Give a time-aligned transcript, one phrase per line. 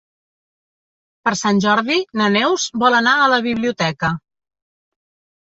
[1.27, 4.13] Per Sant Jordi na Neus vol anar a la biblioteca.